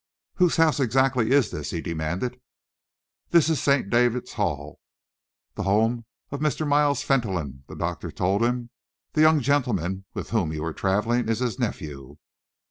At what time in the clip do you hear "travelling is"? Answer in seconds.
10.73-11.37